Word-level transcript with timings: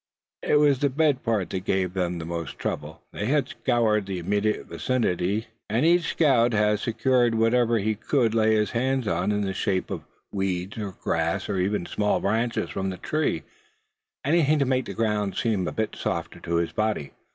It 0.41 0.55
was 0.55 0.79
the 0.79 0.89
bed 0.89 1.21
part 1.21 1.51
that 1.51 1.59
gave 1.65 1.93
them 1.93 2.17
the 2.17 2.25
most 2.25 2.57
trouble. 2.57 3.03
They 3.13 3.27
had 3.27 3.49
scoured 3.49 4.07
the 4.07 4.17
immediate 4.17 4.65
vicinity, 4.65 5.45
and 5.69 5.85
each 5.85 6.09
scout 6.09 6.53
had 6.53 6.79
secured 6.79 7.35
whatever 7.35 7.77
he 7.77 7.93
could 7.93 8.33
lay 8.33 8.55
his 8.55 8.71
hands 8.71 9.07
on 9.07 9.31
in 9.31 9.41
the 9.41 9.53
shape 9.53 9.91
of 9.91 10.01
weeds, 10.31 10.75
or 10.79 10.93
grass, 10.99 11.47
or 11.47 11.59
even 11.59 11.85
small 11.85 12.19
branches 12.19 12.71
from 12.71 12.89
the 12.89 12.97
tree 12.97 13.43
anything 14.25 14.57
to 14.57 14.65
make 14.65 14.85
the 14.85 14.95
ground 14.95 15.37
seem 15.37 15.67
a 15.67 15.71
bit 15.71 15.95
softer 15.95 16.39
to 16.39 16.55
his 16.55 16.71
body. 16.71 17.11